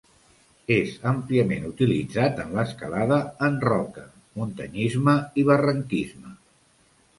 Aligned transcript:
És 0.75 0.93
àmpliament 1.09 1.67
utilitzat 1.71 2.41
en 2.45 2.55
l'escalada 2.57 3.21
en 3.49 3.61
roca, 3.67 4.07
muntanyisme 4.41 5.17
i 5.43 5.47
barranquisme. 5.53 6.37